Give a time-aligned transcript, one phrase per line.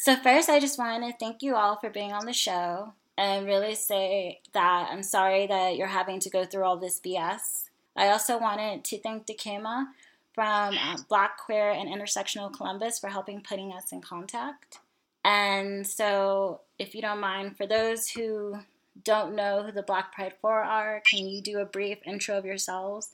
[0.00, 3.46] So, first, I just want to thank you all for being on the show and
[3.46, 7.64] really say that I'm sorry that you're having to go through all this BS.
[7.96, 9.86] I also wanted to thank Dakema
[10.36, 14.78] from uh, Black, Queer, and Intersectional Columbus for helping putting us in contact.
[15.24, 18.60] And so, if you don't mind, for those who
[19.02, 22.44] don't know who the Black Pride 4 are, can you do a brief intro of
[22.44, 23.10] yourselves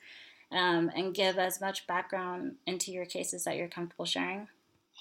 [0.52, 4.48] um, and give as much background into your cases that you're comfortable sharing?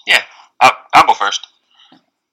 [0.06, 0.22] Yeah,
[0.62, 1.46] I'll, I'll go first.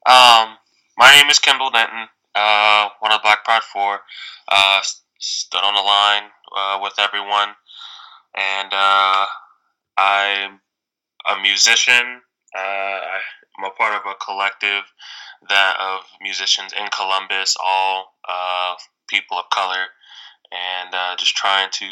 [0.04, 0.57] Um,
[0.97, 4.00] my name is Kendall Denton, uh, one of Black Pride 4.
[4.47, 4.82] Uh,
[5.19, 6.23] stood on the line
[6.57, 7.50] uh, with everyone,
[8.36, 9.25] and uh,
[10.00, 10.59] I'm
[11.29, 12.21] a musician.
[12.57, 13.00] Uh,
[13.59, 14.86] I'm a part of a collective
[15.50, 18.73] that of musicians in Columbus, all uh,
[19.07, 19.86] people of color,
[20.51, 21.86] and just trying to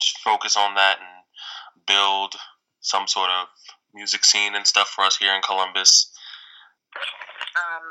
[0.00, 2.36] just focus on that and build
[2.80, 3.48] some sort of
[3.92, 6.12] music scene and stuff for us here in Columbus.
[7.58, 7.84] Um,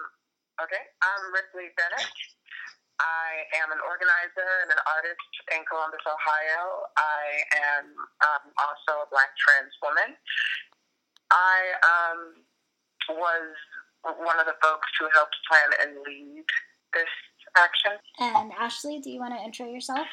[0.64, 2.14] okay, I'm Wriply Bennett.
[2.98, 6.90] I am an organizer and an artist in Columbus, Ohio.
[6.98, 7.86] I am
[8.26, 10.18] um, also a black trans woman.
[11.30, 12.20] I um,
[13.14, 13.54] was
[14.18, 16.46] one of the folks who helped plan and lead
[16.94, 17.14] this
[17.54, 18.02] action.
[18.18, 20.08] And Ashley, do you want to intro yourself?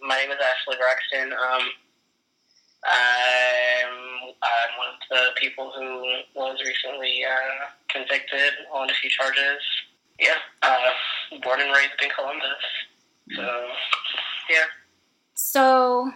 [0.00, 1.32] My name is Ashley Braxton.
[1.32, 1.64] Um,
[2.84, 3.94] I'm,
[4.42, 9.62] I'm one of the people who was recently uh, convicted on a few charges.
[10.18, 12.48] Yeah, uh, born and raised in Columbus.
[13.34, 13.68] So,
[14.50, 14.64] yeah.
[15.34, 16.12] So,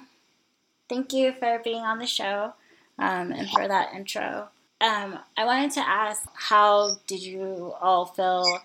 [0.88, 2.54] thank you for being on the show
[2.98, 4.48] um, and for that intro.
[4.80, 8.60] Um, I wanted to ask, how did you all feel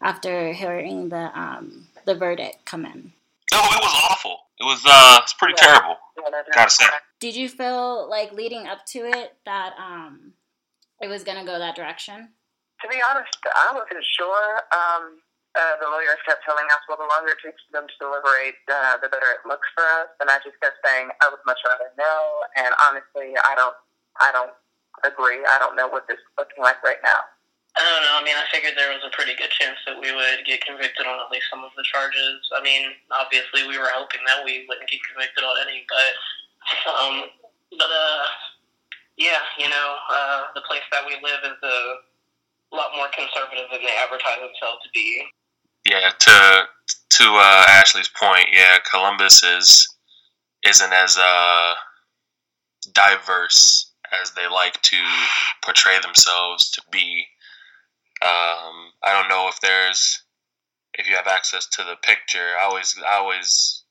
[0.00, 3.12] after hearing the um, the verdict come in?
[3.52, 4.38] Oh, it was awful.
[4.60, 5.72] It was uh, it's pretty yeah.
[5.72, 5.96] terrible.
[6.18, 6.84] Yeah, gotta say.
[7.18, 10.32] Did you feel like leading up to it that um,
[11.00, 12.28] it was gonna go that direction?
[12.82, 14.48] To be honest, I wasn't sure.
[14.72, 15.24] Um,
[15.56, 18.60] uh, the lawyers kept telling us, well, the longer it takes for them to deliberate,
[18.68, 20.12] uh, the better it looks for us.
[20.20, 22.20] And I just kept saying, I would much rather know.
[22.60, 23.72] And honestly, I don't,
[24.20, 24.52] I don't
[25.08, 25.40] agree.
[25.48, 27.24] I don't know what this is looking like right now.
[27.76, 28.16] I don't know.
[28.20, 31.04] I mean, I figured there was a pretty good chance that we would get convicted
[31.08, 32.40] on at least some of the charges.
[32.52, 36.12] I mean, obviously, we were hoping that we wouldn't get convicted on any, but,
[36.88, 37.16] um,
[37.76, 38.24] but uh,
[39.20, 41.76] yeah, you know, uh, the place that we live is a
[42.76, 45.24] lot more conservative than they advertise themselves to be.
[45.84, 46.64] Yeah, to
[47.10, 49.88] to uh, Ashley's point, yeah, Columbus is
[50.66, 51.74] isn't as uh,
[52.92, 54.96] diverse as they like to
[55.64, 57.26] portray themselves to be.
[58.22, 60.22] Um, I don't know if there's
[60.94, 62.56] if you have access to the picture.
[62.60, 63.82] I always I always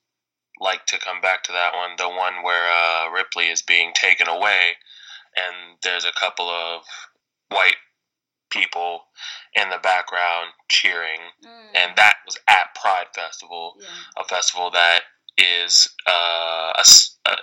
[0.59, 4.27] like to come back to that one, the one where uh, Wriply is being taken
[4.27, 4.71] away,
[5.35, 6.81] and there's a couple of
[7.49, 7.75] white
[8.55, 9.01] people
[9.53, 11.67] in the background cheering, mm.
[11.75, 14.21] and that was at Pride Festival, yeah.
[14.21, 15.01] a festival that
[15.37, 16.83] is uh, a,
[17.29, 17.35] a,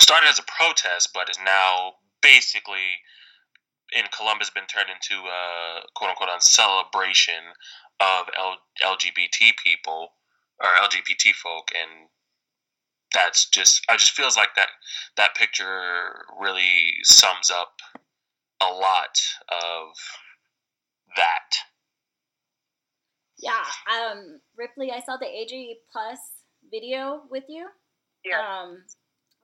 [0.00, 1.92] started as a protest, but is now
[2.22, 3.04] basically
[3.92, 7.52] in Columbus been turned into a quote unquote celebration
[8.00, 10.08] of L- LGBT people
[10.60, 12.08] or LGBT folk, and
[13.12, 14.68] that's just I just feels like that
[15.16, 17.74] that picture really sums up
[18.60, 19.20] a lot
[19.50, 19.94] of
[21.16, 21.50] that.
[23.38, 26.18] Yeah, um, Wriply, I saw the AG Plus
[26.70, 27.68] video with you.
[28.24, 28.40] Yeah.
[28.40, 28.84] Um,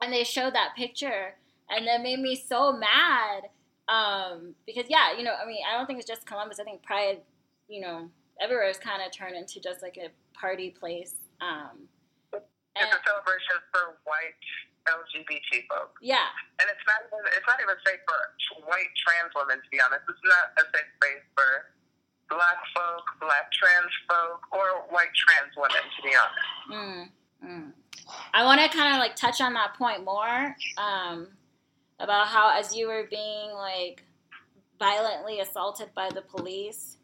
[0.00, 1.34] and they showed that picture,
[1.69, 3.44] and that made me so mad.
[3.88, 6.60] Um, because yeah, you know, I mean, I don't think it's just Columbus.
[6.60, 7.20] I think Pride,
[7.69, 8.09] you know,
[8.41, 11.14] everywhere is kind of turned into just like a party place.
[11.41, 11.88] Um,
[12.32, 14.38] it's a celebration for white
[14.90, 15.98] LGBT folks.
[16.02, 16.26] Yeah.
[16.58, 18.18] And it's not even it's not even safe for
[18.66, 20.02] white trans women to be honest.
[20.10, 21.70] It's not a safe space for
[22.30, 26.50] black folk, black trans folk, or white trans women to be honest.
[26.70, 27.02] Mm,
[27.42, 27.68] mm.
[28.34, 31.28] I want to kind of like touch on that point more um,
[31.98, 34.02] about how as you were being like
[34.78, 36.97] violently assaulted by the police,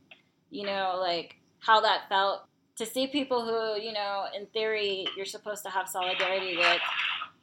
[0.51, 2.47] you know, like how that felt
[2.77, 6.81] to see people who, you know, in theory you're supposed to have solidarity with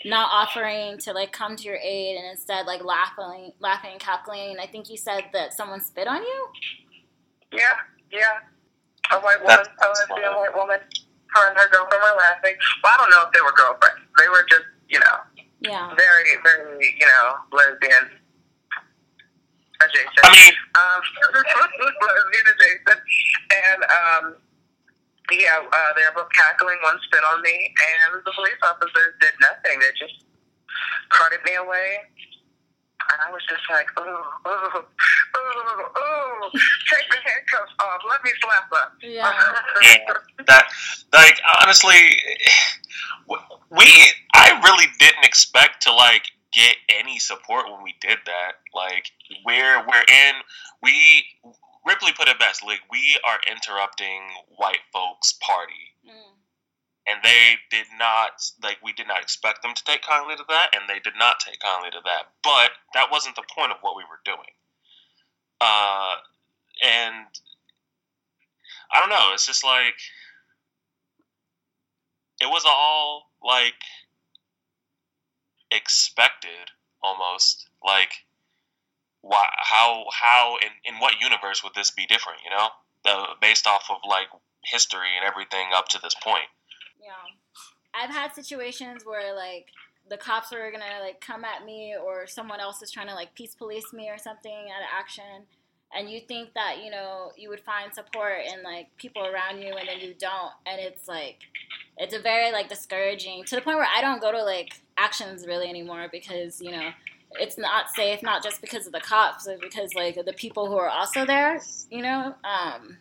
[0.05, 4.57] not offering to like come to your aid and instead like laughing, laughing and cackling.
[4.59, 6.47] I think you said that someone spit on you.
[7.51, 7.77] Yeah,
[8.11, 8.39] yeah.
[9.11, 10.79] A white woman, a lesbian white woman.
[11.35, 12.55] Her and her girlfriend were laughing.
[12.83, 14.05] Well, I don't know if they were girlfriends.
[14.17, 15.17] They were just, you know,
[15.61, 18.21] yeah, very, very, you know, lesbian
[19.81, 20.23] adjacent.
[20.23, 21.01] I mean, um,
[22.05, 23.01] lesbian adjacent,
[23.49, 24.35] and um,
[25.31, 26.77] yeah, uh, they were both cackling.
[26.83, 29.79] One spit on me, and the police officers did nothing.
[29.79, 30.25] They just
[31.09, 32.03] carted me away.
[33.11, 34.85] And I was just like, oh, oh,
[35.35, 36.49] oh, oh.
[36.53, 38.01] take the handcuffs off.
[38.09, 39.07] Let me slap her.
[39.07, 39.31] Yeah.
[39.83, 40.13] Yeah.
[40.47, 40.69] that
[41.11, 41.95] like honestly
[43.69, 43.85] we
[44.33, 46.23] i really didn't expect to like
[46.53, 49.11] get any support when we did that like
[49.45, 50.35] we're we're in
[50.81, 51.25] we
[51.87, 54.21] Wriply put it best like we are interrupting
[54.55, 55.95] white folks party.
[56.07, 56.35] Mm.
[57.07, 60.69] and they did not like we did not expect them to take kindly to that
[60.73, 62.31] and they did not take kindly to that.
[62.43, 64.53] But that wasn't the point of what we were doing.
[65.61, 66.15] Uh
[66.81, 67.27] and
[68.91, 69.95] i don't know it's just like
[72.41, 73.75] it was all like
[75.71, 76.71] expected
[77.01, 77.67] almost.
[77.83, 78.22] Like
[79.23, 82.67] why how how in, in what universe would this be different you know?
[83.03, 84.27] The, based off of like
[84.63, 86.47] history and everything up to this point.
[87.01, 87.11] Yeah.
[87.93, 89.67] I've had situations where like
[90.09, 93.35] the cops were gonna like come at me or someone else is trying to like
[93.35, 95.47] peace police me or something at action.
[95.95, 99.73] And you think that, you know, you would find support in like people around you
[99.73, 100.51] and then you don't.
[100.65, 101.39] And it's like
[101.97, 105.45] it's a very like discouraging to the point where I don't go to like actions
[105.45, 106.89] really anymore because, you know,
[107.39, 110.77] it's not safe not just because of the cops but because like the people who
[110.77, 112.35] are also there, you know?
[112.43, 112.97] Um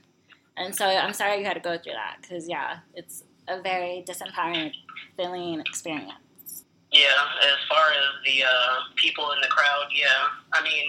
[0.57, 4.05] and so I'm sorry you had to go through that because yeah, it's a very
[4.07, 4.73] disempowering
[5.17, 6.65] feeling experience.
[6.93, 10.29] Yeah, as far as the uh, people in the crowd, yeah.
[10.53, 10.85] I mean,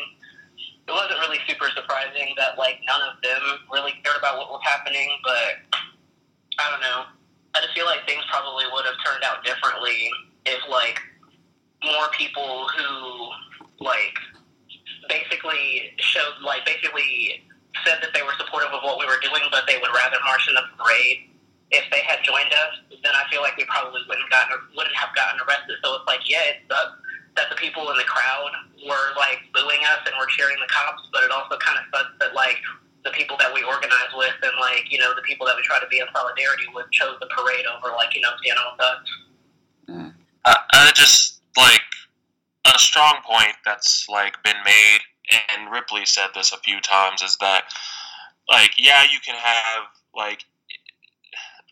[0.88, 3.42] it wasn't really super surprising that like none of them
[3.72, 5.80] really cared about what was happening, but
[6.60, 7.08] I don't know.
[7.56, 10.12] I just feel like things probably would have turned out differently
[10.46, 11.00] if like
[11.84, 13.30] more people who
[13.80, 14.18] like
[15.10, 17.44] basically showed like basically
[17.86, 20.46] said that they were supportive of what we were doing, but they would rather march
[20.48, 21.30] in the parade.
[21.74, 25.10] If they had joined us, then I feel like we probably wouldn't gotten wouldn't have
[25.18, 25.82] gotten arrested.
[25.82, 27.02] So it's like, yeah, it sucks
[27.36, 28.54] that the people in the crowd
[28.86, 32.14] were like booing us and were cheering the cops, but it also kind of sucks
[32.22, 32.62] that like
[33.04, 35.80] the people that we organize with and like you know the people that we try
[35.80, 39.02] to be in solidarity with chose the parade over like you know standing with us.
[40.46, 41.82] I, I just like
[42.66, 45.00] a strong point that's like been made,
[45.32, 47.66] and Wriply said this a few times is that
[48.50, 49.84] like yeah, you can have
[50.16, 50.46] like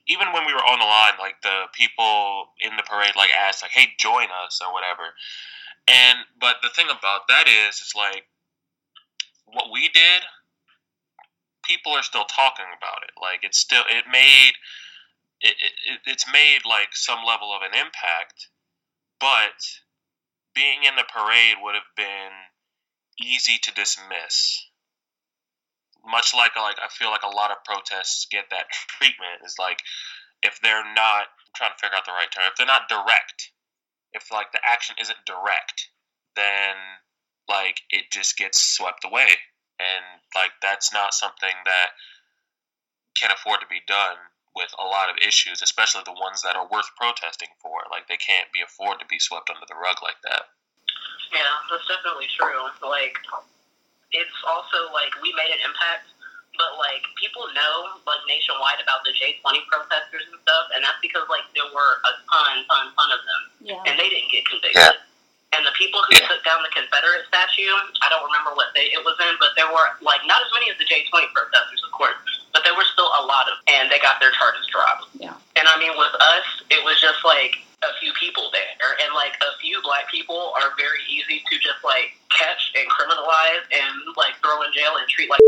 [0.08, 3.62] even when we were on the line, like the people in the parade like asked
[3.62, 5.14] like, "Hey, join us" or whatever.
[5.88, 8.26] And but the thing about that is, it's like
[9.46, 10.24] what we did.
[11.64, 13.12] People are still talking about it.
[13.22, 14.54] Like it's still it made
[15.42, 18.48] it, it it's made like some level of an impact,
[19.22, 19.62] but
[20.54, 22.34] being in the parade would have been
[23.22, 24.66] easy to dismiss.
[26.04, 28.66] Much like like I feel like a lot of protests get that
[28.98, 29.80] treatment is like
[30.42, 33.52] if they're not I'm trying to figure out the right term if they're not direct
[34.14, 35.90] if like the action isn't direct
[36.36, 36.74] then
[37.48, 39.30] like it just gets swept away
[39.80, 41.92] and like that's not something that
[43.20, 44.18] can afford to be done
[44.56, 48.18] with a lot of issues especially the ones that are worth protesting for like they
[48.20, 50.52] can't be afford to be swept under the rug like that
[51.32, 52.68] Yeah, that's definitely true.
[52.84, 53.16] Like,
[54.12, 56.12] it's also like we made an impact,
[56.60, 61.00] but like people know like nationwide about the J twenty protesters and stuff, and that's
[61.00, 63.88] because like there were a ton, ton, ton of them, Yeah.
[63.88, 64.76] and they didn't get convicted.
[64.76, 65.56] Yeah.
[65.56, 66.28] And the people who Yeah.
[66.28, 67.72] took down the Confederate statue,
[68.04, 70.68] I don't remember what day it was in, but there were like not as many
[70.68, 72.20] as the J twenty protesters, of course,
[72.62, 75.10] but there were still a lot of, and they got their charges dropped.
[75.18, 75.34] Yeah.
[75.58, 79.34] And I mean, with us, it was just like a few people there, and like
[79.42, 84.38] a few black people are very easy to just like catch and criminalize and like
[84.46, 85.42] throw in jail and treat like.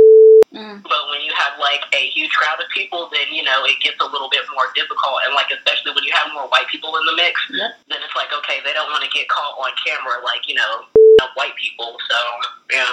[0.57, 0.81] Mm.
[0.81, 4.01] But when you have like a huge crowd of people, then you know it gets
[4.01, 7.05] a little bit more difficult, and like especially when you have more white people in
[7.05, 7.93] the mix, Yep.
[7.93, 10.89] then it's like okay, they don't want to get caught on camera like you know
[11.37, 11.97] white people.
[12.09, 12.17] So
[12.73, 12.89] yeah,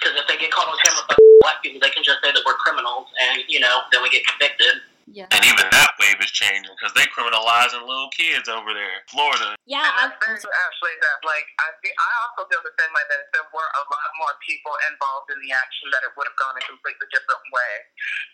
[0.00, 2.42] because if they get caught on camera by black people, they can just say that
[2.42, 4.80] we're criminals, and you know then we get convicted.
[5.10, 5.26] Yeah.
[5.34, 9.82] and even that wave is changing because they criminalizing little kids over there Florida Yeah.
[9.82, 12.94] And I, that's very true, actually, that like I feel, I also feel the same
[12.94, 16.14] way that if there were a lot more people involved in the action, that it
[16.14, 17.72] would have gone a completely different way.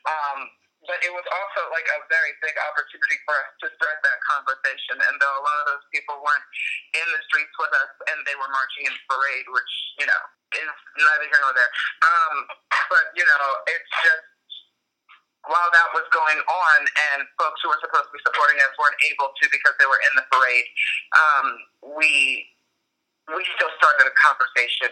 [0.05, 0.53] Um,
[0.87, 4.99] but it was also like a very big opportunity for us to start that conversation.
[4.99, 6.47] And though a lot of those people weren't
[6.97, 10.23] in the streets with us, and they were marching in parade, which you know
[10.57, 11.73] is neither here nor there.
[12.03, 12.37] Um,
[12.91, 14.27] but you know, it's just
[15.47, 16.79] while that was going on
[17.15, 20.03] and folks who were supposed to be supporting us weren't able to because they were
[20.03, 20.67] in the parade,
[21.15, 21.47] um,
[21.99, 22.47] we
[23.31, 24.91] we still started a conversation.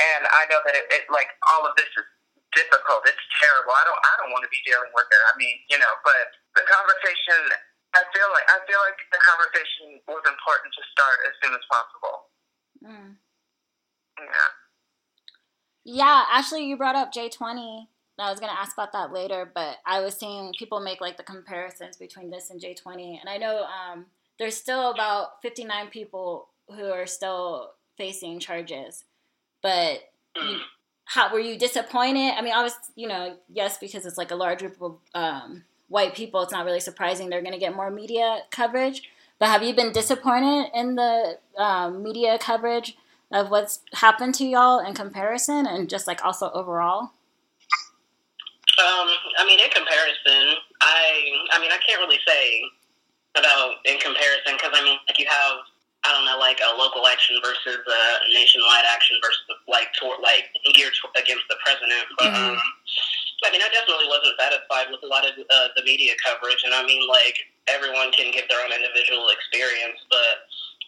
[0.00, 2.06] And I know that it, it like all of this is
[2.54, 3.04] difficult.
[3.04, 3.74] It's terrible.
[3.74, 5.22] I don't I don't want to be dealing with it.
[5.28, 7.52] I mean, you know, but the conversation
[7.94, 11.64] I feel like I feel like the conversation was important to start as soon as
[11.70, 12.16] possible.
[12.82, 13.10] mm.
[14.18, 14.50] Yeah.
[15.84, 17.86] Yeah, actually, you brought up J20.
[18.18, 21.22] I was gonna ask about that later, but I was seeing people make like the
[21.22, 24.06] comparisons between this and J20, and I know um,
[24.38, 29.04] there's still about 59 people who are still facing charges,
[29.62, 30.00] but
[30.36, 30.58] you,
[31.04, 32.32] how were you disappointed?
[32.36, 35.64] I mean, I was, you know, yes, because it's like a large group of um,
[35.88, 36.42] white people.
[36.42, 39.10] It's not really surprising they're gonna get more media coverage.
[39.38, 42.96] But have you been disappointed in the um, media coverage
[43.32, 47.10] of what's happened to y'all in comparison, and just like also overall?
[48.78, 49.06] Um,
[49.38, 52.62] I mean, in comparison, I, I mean, I can't really say
[53.36, 55.58] about in comparison because I mean, like you have,
[56.04, 60.52] I don't know, like a local action versus a nationwide action versus like toward like
[60.76, 62.04] geared against the president.
[62.20, 62.54] But mm-hmm.
[62.54, 62.60] um,
[63.44, 66.76] I mean, I definitely wasn't satisfied with a lot of uh, the media coverage, and
[66.76, 70.44] I mean, like everyone can give their own individual experience, but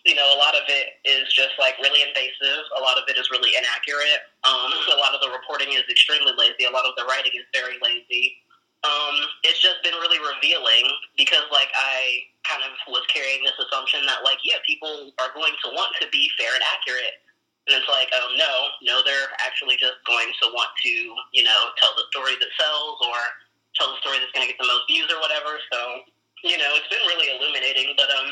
[0.07, 2.63] you know, a lot of it is just like really invasive.
[2.79, 4.23] A lot of it is really inaccurate.
[4.47, 6.65] Um, a lot of the reporting is extremely lazy.
[6.65, 8.39] A lot of the writing is very lazy.
[8.87, 10.87] Um, it's just been really revealing
[11.19, 15.55] because, like, I kind of was carrying this assumption that, like, yeah, people are going
[15.67, 17.19] to want to be fair and accurate.
[17.67, 18.55] And it's like, oh, no,
[18.87, 20.95] no, they're actually just going to want to,
[21.35, 23.19] you know, tell the story that sells or
[23.75, 25.59] tell the story that's going to get the most views or whatever.
[25.75, 26.07] So
[26.45, 27.97] you know, it's been really illuminating.
[27.99, 28.29] But um,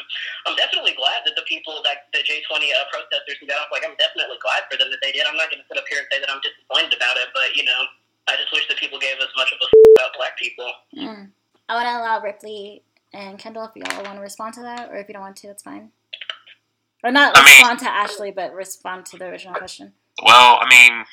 [0.47, 3.83] I'm definitely glad that the people that the J20 uh, protesters who got off, like,
[3.83, 5.25] I'm definitely glad for them that they did.
[5.25, 7.57] I'm not going to sit up here and say that I'm disappointed about it, but
[7.59, 7.81] you know,
[8.29, 10.71] I just wish that people gave as much of a f- about black people.
[10.97, 11.31] Mm.
[11.69, 14.97] I want to allow Wriply and Kendall if y'all want to respond to that, or
[14.97, 15.91] if you don't want to, that's fine.
[17.03, 19.93] Or not I respond mean, to Ashley, but respond to the original question.
[20.23, 21.05] Well, I mean,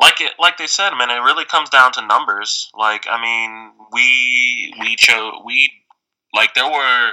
[0.00, 2.70] like it, like they said, man, it really comes down to numbers.
[2.76, 5.70] Like, I mean, we we chose we
[6.34, 7.10] like there were,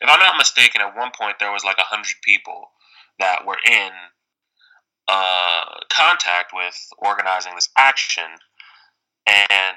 [0.00, 2.70] if I'm not mistaken, at one point there was like a hundred people
[3.20, 3.90] that were in
[5.08, 8.24] uh, contact with organizing this action,
[9.26, 9.76] and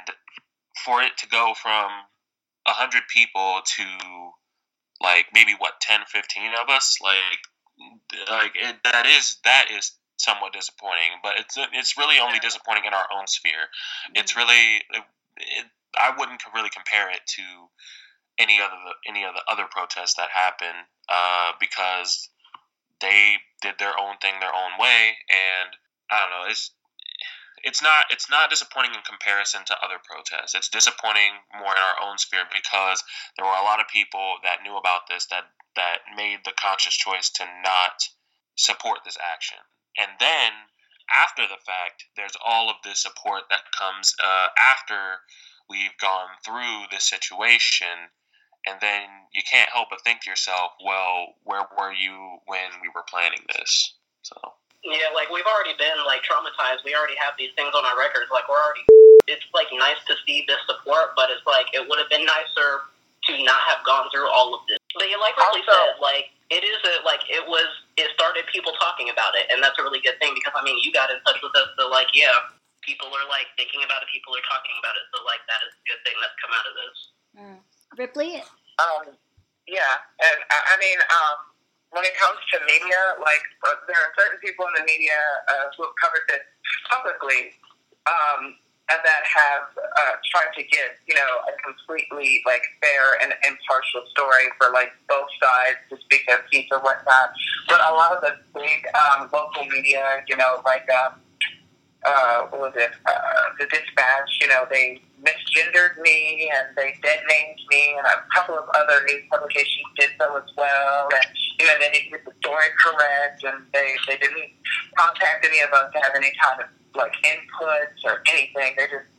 [0.83, 1.89] for it to go from
[2.67, 3.83] a hundred people to
[5.01, 7.41] like maybe what 10 15 of us like
[8.29, 12.93] like it, that is that is somewhat disappointing but it's it's really only disappointing in
[12.93, 13.67] our own sphere
[14.13, 14.39] it's mm-hmm.
[14.39, 14.81] really
[15.35, 15.65] it,
[15.99, 17.43] i wouldn't really compare it to
[18.39, 22.29] any other any of the other protests that happened uh, because
[23.01, 25.69] they did their own thing their own way, and
[26.11, 26.51] I don't know.
[26.51, 26.71] It's
[27.65, 30.53] it's not it's not disappointing in comparison to other protests.
[30.53, 33.03] It's disappointing more in our own sphere because
[33.35, 36.95] there were a lot of people that knew about this that that made the conscious
[36.95, 38.05] choice to not
[38.55, 39.57] support this action,
[39.97, 40.53] and then
[41.11, 45.21] after the fact, there's all of the support that comes uh, after
[45.69, 48.09] we've gone through this situation
[48.65, 52.89] and then you can't help but think to yourself, well, where were you when we
[52.93, 53.93] were planning this?
[54.23, 54.35] So
[54.85, 56.85] yeah, like we've already been like traumatized.
[56.85, 58.29] We already have these things on our records.
[58.29, 58.85] Like we're already.
[59.25, 62.85] It's like nice to see this support, but it's like it would have been nicer
[63.25, 64.77] to not have gone through all of this.
[64.93, 67.65] But yeah, like Wriply said, like it is a like it was.
[67.97, 70.77] It started people talking about it, and that's a really good thing because I mean,
[70.85, 72.53] you got in touch with us, so like yeah,
[72.85, 74.07] people are like thinking about it.
[74.13, 76.65] People are talking about it, so like that is a good thing that's come out
[76.69, 76.97] of this.
[77.33, 77.57] Mm.
[77.97, 78.43] Wriply?
[78.77, 79.15] Um,
[79.65, 81.54] yeah, and I mean, um,
[81.95, 83.39] when it comes to media, like
[83.87, 85.15] there are certain people in the media
[85.47, 86.43] uh, who have covered this
[86.91, 87.55] publicly
[88.03, 88.59] um,
[88.91, 94.03] and that have uh, tried to give, you know, a completely like fair and impartial
[94.11, 97.31] story for like both sides to speak their piece or whatnot.
[97.71, 101.23] But a lot of the big um, local media, you know, like um,
[102.05, 107.19] uh, what was it, uh, the Dispatch, you know, they misgendered me and they dead
[107.27, 111.09] named me, and a couple of other news publications did so as well.
[111.11, 111.25] And
[111.59, 114.53] you know, they didn't get the story correct, and they they didn't
[114.97, 118.77] contact any of us to have any kind of like inputs or anything.
[118.77, 119.09] They just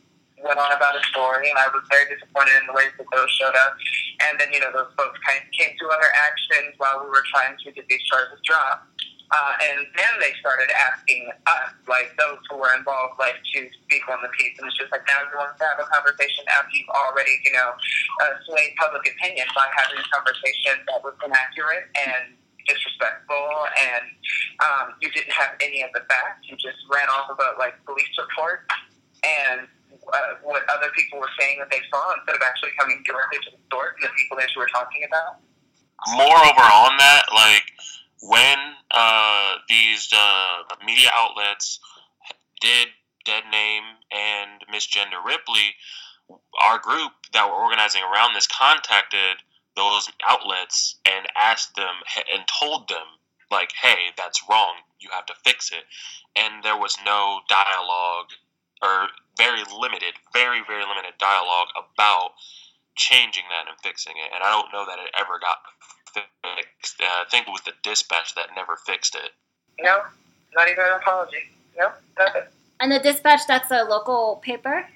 [0.43, 3.31] went on about a story, and I was very disappointed in the ways that those
[3.35, 3.73] showed up.
[4.29, 7.25] And then, you know, those folks kind of came to other actions while we were
[7.33, 8.85] trying to get these charges dropped.
[9.27, 14.03] Uh, and then they started asking us, like those who were involved, like to speak
[14.07, 14.55] on the piece.
[14.55, 17.51] And it's just like now you want to have a conversation after you've already, you
[17.51, 17.75] know,
[18.23, 23.47] uh, swayed public opinion by having a conversation that was inaccurate and disrespectful,
[23.95, 24.05] and
[24.59, 26.43] um, you didn't have any of the facts.
[26.43, 28.67] You just ran off of a like police report
[29.23, 33.39] and uh, what other people were saying that they saw instead of actually coming directly
[33.47, 35.39] to the source and the people that you were talking about.
[36.15, 37.65] Moreover, on that, like
[38.21, 38.59] when
[38.97, 41.79] uh, these uh, media outlets
[42.59, 42.87] did
[43.25, 45.69] dead name and misgender Wriply,
[46.59, 49.37] our group that were organizing around this contacted
[49.75, 51.93] those outlets and asked them
[52.33, 53.05] and told them
[53.51, 54.77] like, "Hey, that's wrong.
[54.99, 55.85] You have to fix it."
[56.35, 58.33] And there was no dialogue
[58.81, 62.31] or very limited, very very limited dialogue about
[62.95, 64.31] changing that and fixing it.
[64.33, 65.61] And I don't know that it ever got
[66.55, 67.01] fixed.
[67.01, 69.31] Uh, I think with the dispatch that never fixed it.
[69.79, 69.99] No,
[70.55, 71.37] not even an apology.
[71.77, 72.43] No, nothing.
[72.79, 74.87] And the dispatch, that's a local paper?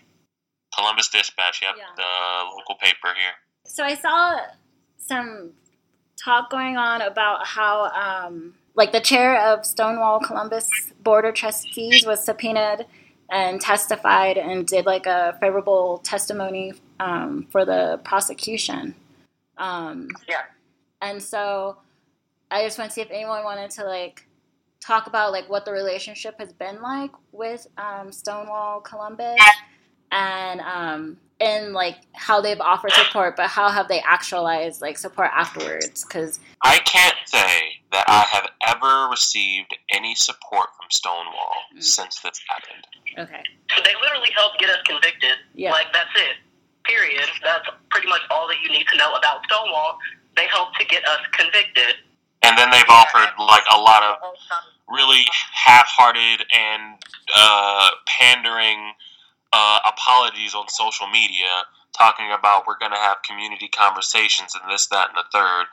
[0.76, 1.84] Columbus Dispatch, yep, Yeah.
[1.98, 3.34] the local paper here.
[3.66, 4.40] So I saw
[4.98, 5.52] some
[6.24, 10.70] talk going on about how, um, like, the chair of Stonewall Columbus
[11.02, 12.86] Board of Trustees was subpoenaed
[13.30, 18.94] and testified and did like a favorable testimony um, for the prosecution.
[19.58, 20.44] Um, Yeah.
[21.02, 21.78] And so
[22.50, 24.28] I just want to see if anyone wanted to like
[24.82, 29.40] talk about like what the relationship has been like with um, Stonewall Columbus
[30.12, 35.30] and um, and like how they've offered support, but how have they actualized like support
[35.34, 36.04] afterwards?
[36.06, 41.82] Because I can't say that I have ever received any support from Stonewall Mm.
[41.84, 42.86] since this happened.
[43.18, 43.42] okay,
[43.76, 45.38] So They literally helped get us convicted.
[45.56, 46.36] yeah, Like that's it.
[46.84, 47.24] Period.
[47.44, 49.98] That's pretty much all that you need to know about Stonewall.
[50.36, 51.96] They hope to get us convicted.
[52.44, 54.16] And then they've offered like a lot of
[54.90, 55.24] really
[55.54, 56.98] half-hearted and
[57.36, 58.94] uh, pandering
[59.54, 61.64] uh, apologies on social media,
[61.98, 65.66] talking about we're going to have community conversations and this, that, and the third.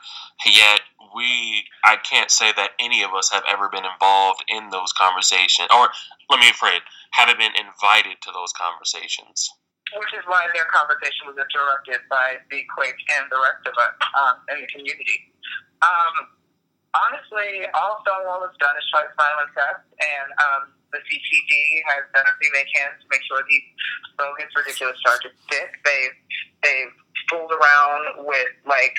[0.45, 0.81] Yet
[1.15, 5.69] we, I can't say that any of us have ever been involved in those conversations,
[5.73, 5.89] or
[6.29, 9.49] let me rephrase, haven't been invited to those conversations.
[9.97, 13.95] Which is why their conversation was interrupted by the Quake and the rest of us
[14.13, 15.33] um, in the community.
[15.81, 16.13] Um,
[16.93, 20.61] honestly, all Stonewall has done is try to silence us, and um,
[20.93, 21.53] the CPD
[21.89, 23.67] has done everything they can to make sure these
[24.17, 25.69] bogus, ridiculous charges stick.
[25.85, 26.17] They've
[26.61, 26.93] they've
[27.29, 28.93] fooled around with like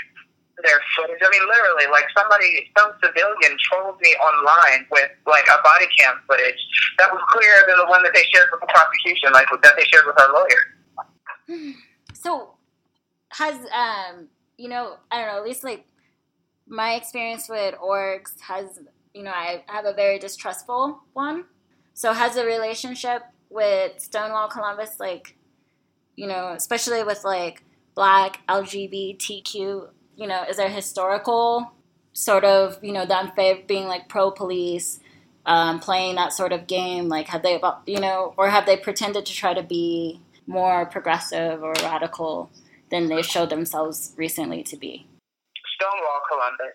[0.63, 1.21] their footage.
[1.21, 6.21] I mean, literally, like somebody, some civilian trolled me online with like a body cam
[6.29, 6.61] footage
[6.99, 9.87] that was clearer than the one that they shared with the prosecution, like that they
[9.89, 10.80] shared with our lawyer.
[12.13, 12.55] So
[13.31, 14.29] has um
[14.59, 15.87] you know I don't know at least like
[16.67, 18.81] my experience with orgs has
[19.15, 21.45] you know I have a very distrustful one.
[21.95, 25.37] So has the relationship with Stonewall Columbus like
[26.17, 31.73] you know especially with like black LGBTQ you know is there historical
[32.13, 35.01] sort of you know fav- being like pro police
[35.47, 39.25] um, playing that sort of game like have they you know or have they pretended
[39.27, 42.51] to try to be more progressive or radical
[42.91, 45.07] than they showed themselves recently to be.
[45.79, 46.75] Stonewall Columbus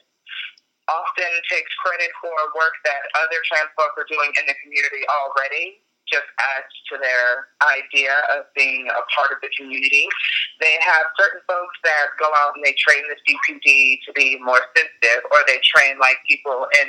[0.88, 5.83] often takes credit for work that other trans folk are doing in the community already,
[6.11, 10.05] just adds to their idea of being a part of the community.
[10.61, 14.61] They have certain folks that go out and they train the CPD to be more
[14.77, 16.87] sensitive, or they train like people in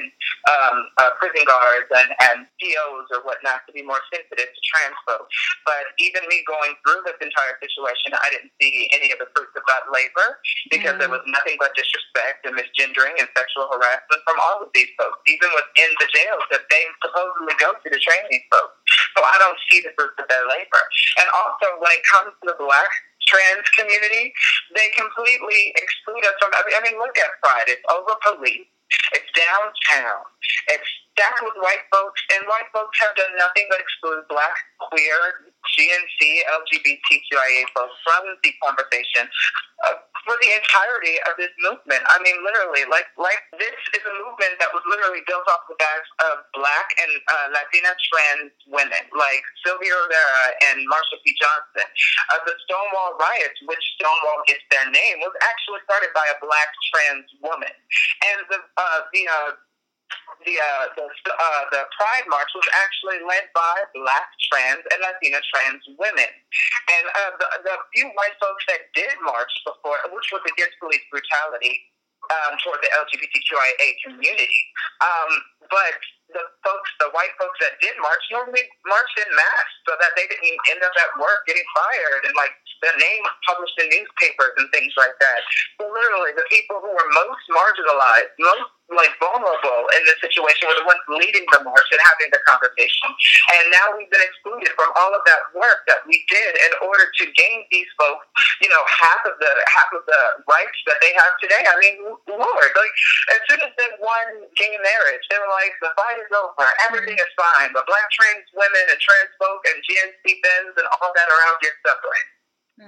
[0.52, 4.98] um, uh, prison guards and, and POs or whatnot to be more sensitive to trans
[5.09, 5.33] folks.
[5.64, 9.57] But even me going through this entire situation, I didn't see any of the fruits
[9.57, 10.38] of that labor
[10.70, 14.90] because there was nothing but disrespect and misgendering and sexual harassment from all of these
[14.94, 18.76] folks, even within the jails that they supposedly go to to train these folks.
[19.16, 20.83] So I don't see the fruits of their labor.
[21.18, 22.90] And also, when it comes to the black
[23.27, 24.31] trans community,
[24.75, 26.55] they completely exclude us from.
[26.55, 27.66] I mean, I mean look at Pride.
[27.66, 28.70] It's over police.
[29.12, 30.22] It's downtown.
[30.70, 35.46] It's stacked with white folks, and white folks have done nothing but exclude black, queer,
[35.74, 39.29] GNC, LGBTQIA folks from the conversation
[39.85, 42.02] uh, for the entirety of this movement.
[42.09, 45.76] I mean, literally, like like this is a movement that was literally built off the
[45.79, 51.37] backs of black and uh, Latina trans women, like Sylvia Rivera and Marsha P.
[51.37, 51.87] Johnson.
[52.33, 56.70] Uh, the Stonewall riots, which Stonewall gets their name, was actually started by a black
[56.90, 57.72] trans woman,
[58.33, 59.50] and the uh, the uh,
[60.47, 65.42] the uh, the uh, the Pride March was actually led by Black trans and Latina
[65.51, 70.45] trans women, and uh, the, the few white folks that did march before, which was
[70.47, 71.83] against police brutality
[72.31, 74.62] um, toward the LGBTQIA community,
[75.03, 75.31] um,
[75.71, 75.99] but
[76.35, 80.27] the folks, the white folks that did march, normally marched in mass so that they
[80.27, 84.69] didn't end up at work getting fired and like their name published in newspapers and
[84.75, 85.40] things like that.
[85.79, 90.79] So literally, the people who were most marginalized, most like vulnerable in this situation were
[90.79, 93.11] the ones leading the march and having the conversation.
[93.59, 97.11] And now we've been excluded from all of that work that we did in order
[97.11, 98.31] to gain these folks,
[98.62, 101.66] you know, half of the half of the rights that they have today.
[101.66, 101.96] I mean,
[102.31, 102.94] Lord, like
[103.35, 107.18] as soon as they won gay marriage, they were like, the fight is over, everything
[107.18, 107.75] is fine.
[107.75, 111.59] But black trans women and trans folk and GNC Benz and all that are out
[111.59, 112.27] here suffering.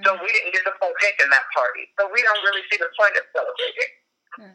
[0.05, 0.21] So mm.
[0.21, 1.89] we didn't get to partake in that party.
[1.99, 3.91] So we don't really see the point of celebrating.
[4.37, 4.53] Mm.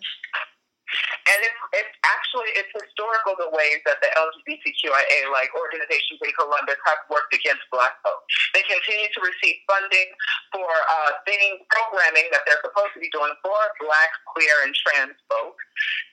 [1.30, 6.78] And it's, it's actually it's historical the ways that the LGBTQIA like organizations in Columbus
[6.86, 8.28] have worked against Black folks.
[8.54, 10.10] They continue to receive funding
[10.52, 15.18] for uh, things programming that they're supposed to be doing for Black, queer, and trans
[15.26, 15.64] folks,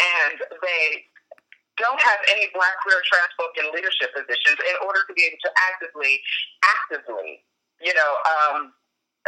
[0.00, 1.04] and they
[1.80, 5.40] don't have any Black, queer, trans folk in leadership positions in order to be able
[5.40, 6.20] to actively,
[6.64, 7.44] actively,
[7.80, 8.12] you know.
[8.24, 8.72] Um,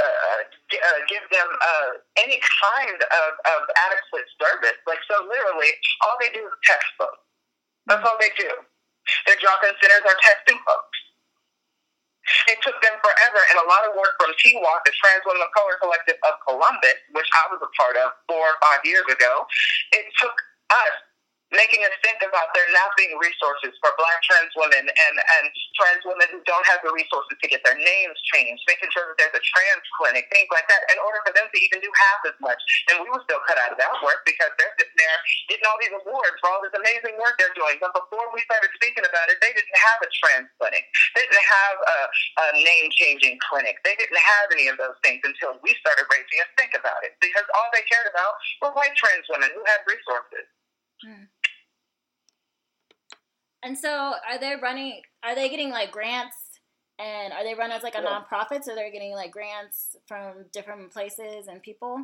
[0.01, 4.79] uh, uh, give them uh, any kind of, of adequate service.
[4.89, 5.69] Like, so literally,
[6.01, 7.21] all they do is test folks.
[7.87, 8.49] That's all they do.
[9.27, 10.99] Their drop-in centers are testing folks.
[12.47, 15.51] It took them forever and a lot of work from TWAC, the Trans Women of
[15.51, 19.43] Color Collective of Columbus, which I was a part of four or five years ago.
[19.91, 20.37] It took
[20.71, 20.95] us
[21.53, 25.45] making us think about there not being resources for black trans women and, and
[25.77, 29.17] trans women who don't have the resources to get their names changed, making sure that
[29.21, 32.21] there's a trans clinic, things like that, in order for them to even do half
[32.25, 32.59] as much.
[32.89, 35.19] And we were still cut out of that work because they're sitting there
[35.53, 37.77] getting all these awards for all this amazing work they're doing.
[37.79, 40.89] But before we started speaking about it, they didn't have a trans clinic.
[41.13, 43.77] They didn't have a, a name changing clinic.
[43.85, 47.13] They didn't have any of those things until we started raising us think about it
[47.21, 48.33] because all they cared about
[48.65, 50.49] were white trans women who had resources.
[51.03, 51.27] Hmm.
[53.63, 55.03] And so, are they running?
[55.23, 56.37] Are they getting like grants?
[56.99, 58.23] And are they run as like a Yeah.
[58.23, 58.65] nonprofit?
[58.65, 61.99] So they're getting like grants from different places and people.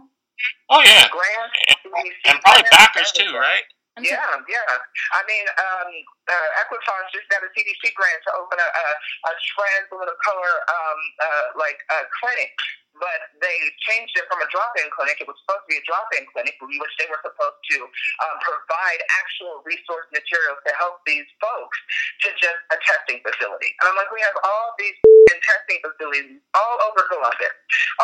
[0.70, 3.62] Oh yeah, Grants, and, and probably backers too, right?
[3.98, 4.78] And so- Yeah, yeah.
[5.12, 5.90] I mean, um,
[6.30, 8.86] uh, Equitas just got a CDC grant to open a, a,
[9.26, 12.54] a trans woman of color um, uh, like uh, clinic,
[12.98, 13.56] but they
[13.88, 15.18] changed it from a drop-in clinic.
[15.22, 17.78] It was supposed to be a drop-in clinic, in which they were supposed to
[18.26, 21.78] um, provide actual resource materials to help these folks
[22.26, 23.70] to just a testing facility.
[23.82, 24.96] And I'm like, we have all these
[25.42, 27.54] testing facilities all over Columbus,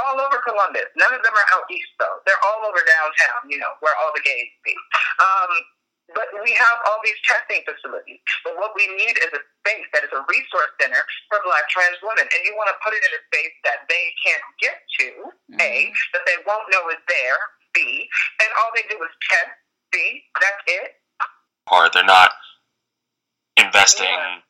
[0.01, 0.89] all over Columbus.
[0.97, 2.23] None of them are out east though.
[2.25, 4.75] They're all over downtown, you know, where all the gays be.
[5.21, 5.53] Um,
[6.13, 8.21] but we have all these testing facilities.
[8.45, 11.01] But what we need is a space that is a resource center
[11.33, 12.29] for Black trans women.
[12.29, 15.09] And you want to put it in a space that they can't get to,
[15.65, 15.95] A, Mhm.
[16.13, 17.39] that they won't know is there,
[17.73, 19.51] B, and all they do is test,
[19.95, 21.01] C, that's it.
[21.71, 22.33] Or they're not
[23.57, 24.43] investing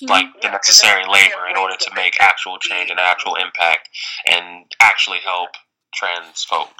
[0.00, 0.12] Yeah.
[0.12, 3.88] Like you- the necessary labor in order to make actual change and actual impact
[4.26, 5.56] and actually help
[5.94, 6.72] trans folk.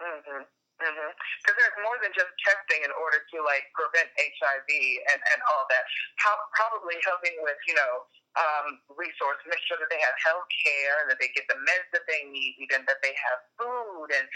[0.00, 0.42] Mm-hmm.
[0.82, 0.99] Mm-hmm.
[1.42, 4.68] Because there's more than just testing in order to like prevent HIV
[5.14, 5.84] and, and all that.
[6.18, 8.06] How probably helping with you know
[8.38, 11.88] um, resources, make sure that they have health care and that they get the meds
[11.90, 14.26] that they need, even that they have food and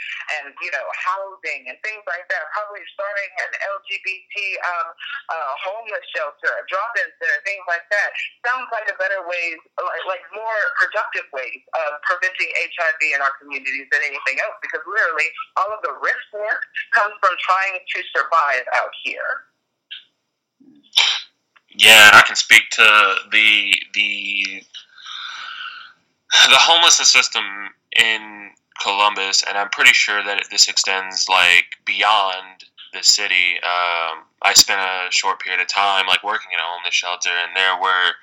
[0.40, 2.42] and you know housing and things like that.
[2.58, 4.34] Probably starting an LGBT
[4.66, 4.88] um,
[5.30, 8.08] uh, homeless shelter, a drop-in center, things like that.
[8.42, 13.34] Sounds like a better ways, like, like more productive ways of preventing HIV in our
[13.38, 14.58] communities than anything else.
[14.58, 15.28] Because literally,
[15.60, 19.44] all of the risk work comes from trying to survive out here.
[21.76, 24.62] Yeah, I can speak to the the
[26.48, 27.44] the homelessness system
[27.96, 28.50] in
[28.82, 33.58] Columbus, and I'm pretty sure that this extends like beyond the city.
[33.62, 37.56] Um, I spent a short period of time like working in a homeless shelter, and
[37.56, 38.14] there were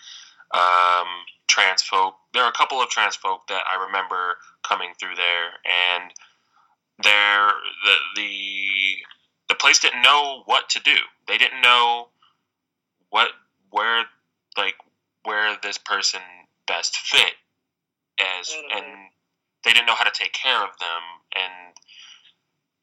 [0.53, 1.07] um,
[1.47, 2.15] trans folk.
[2.33, 6.11] There were a couple of trans folk that I remember coming through there, and
[7.03, 7.47] there
[7.85, 8.97] the the
[9.49, 10.95] the place didn't know what to do.
[11.27, 12.09] They didn't know
[13.09, 13.29] what
[13.71, 14.05] where
[14.57, 14.75] like
[15.23, 16.21] where this person
[16.67, 17.35] best fit
[18.19, 18.77] as Mhm.
[18.77, 19.11] and
[19.63, 21.03] they didn't know how to take care of them
[21.35, 21.77] and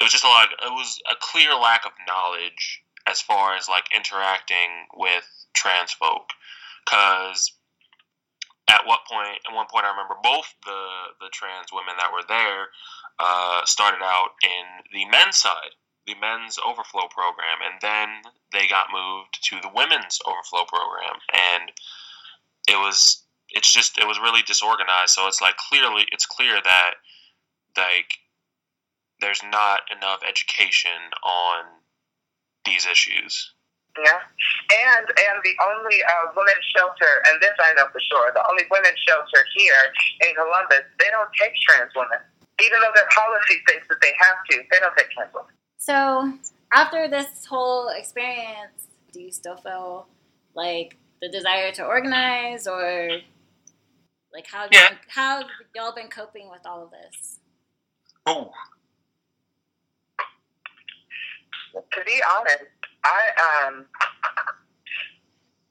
[0.01, 3.68] it was just a lot it was a clear lack of knowledge as far as
[3.68, 6.31] like interacting with trans folk
[6.85, 7.53] because
[8.68, 12.25] at what point at one point i remember both the the trans women that were
[12.29, 12.68] there
[13.18, 15.74] uh, started out in the men's side
[16.09, 21.20] the men's overflow program and then they got moved to the women's overflow program.
[21.33, 21.70] And
[22.66, 25.12] it was it's just it was really disorganized.
[25.12, 26.94] So it's like clearly it's clear that
[27.76, 28.09] like
[29.20, 31.64] there's not enough education on
[32.64, 33.52] these issues.
[33.98, 34.22] Yeah,
[34.94, 38.62] and and the only uh, women's shelter, and this I know for sure, the only
[38.70, 39.90] women's shelter here
[40.22, 42.22] in Columbus, they don't take trans women,
[42.64, 44.57] even though their policy states that they have to.
[44.71, 45.47] They don't get canceled.
[45.79, 46.33] So,
[46.73, 50.07] after this whole experience, do you still feel
[50.55, 53.11] like the desire to organize, or
[54.33, 54.90] like how Yeah.
[54.90, 57.38] you, how have y'all been coping with all of this?
[58.27, 58.51] oh
[61.75, 62.64] To be honest,
[63.05, 63.87] I um,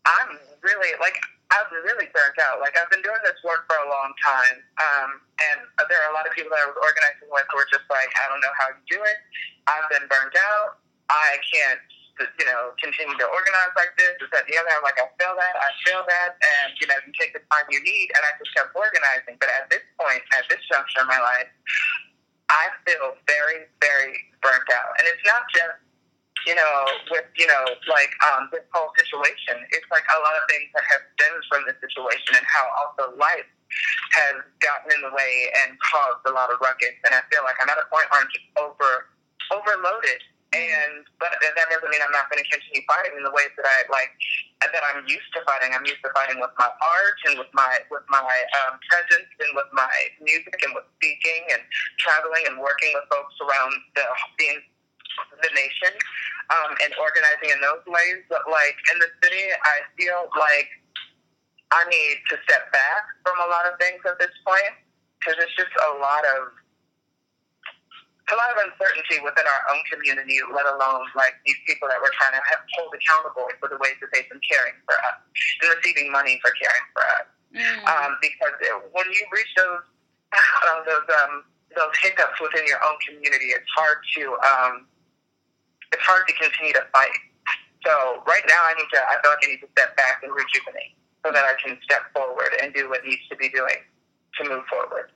[0.06, 2.60] I'm really like I've really burnt out.
[2.60, 5.58] Like I've been doing this work for a long time, um, and
[5.88, 8.12] there are a lot of people that I was organizing with who were just like,
[8.20, 9.20] I don't know how you do it.
[9.68, 10.84] I've been burned out.
[11.08, 11.80] I can't,
[12.20, 14.20] you know, continue to organize like this.
[14.20, 14.72] Is that the other?
[14.76, 15.56] I'm like, I feel that.
[15.56, 16.36] I feel that.
[16.36, 18.12] And, you know, you take the time you need.
[18.12, 19.40] And I just kept organizing.
[19.40, 21.48] But at this point, at this juncture in my life,
[22.52, 25.00] I feel very, very burnt out.
[25.00, 25.80] And it's not just
[26.46, 26.74] you know,
[27.10, 29.58] with, you know, like um, this whole situation.
[29.72, 33.16] It's like a lot of things that have stemmed from this situation and how also
[33.18, 33.48] life
[34.16, 36.96] has gotten in the way and caused a lot of ruckus.
[37.04, 39.12] And I feel like I'm at a point where I'm just over
[39.52, 40.22] overloaded.
[40.56, 43.68] And but that doesn't mean I'm not going to continue fighting in the ways that
[43.68, 44.16] I like
[44.64, 45.76] that I'm used to fighting.
[45.76, 48.24] I'm used to fighting with my art and with my with my
[48.64, 49.92] um, presence and with my
[50.24, 51.60] music and with speaking and
[52.00, 54.08] traveling and working with folks around the
[54.40, 54.50] the,
[55.42, 55.94] the nation
[56.54, 58.24] um, and organizing in those ways.
[58.30, 60.70] But like in the city, I feel like
[61.72, 64.74] I need to step back from a lot of things at this point
[65.20, 66.56] because it's just a lot of
[68.28, 72.12] a lot of uncertainty within our own community, let alone like these people that we're
[72.20, 75.24] trying to have, hold accountable for the ways that they've been caring for us
[75.64, 77.28] and receiving money for caring for us.
[77.56, 77.88] Mm.
[77.88, 79.84] Um, because it, when you reach those
[80.36, 84.74] uh, those um, those hiccups within your own community, it's hard to um,
[85.94, 87.16] it's hard to continue to fight.
[87.86, 89.00] So right now, I need to.
[89.00, 92.12] I feel like I need to step back and rejuvenate so that I can step
[92.12, 93.80] forward and do what needs to be doing
[94.38, 95.12] to move forward.